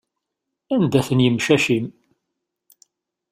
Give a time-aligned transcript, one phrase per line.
[0.73, 1.85] Anda-ten yimcac-im?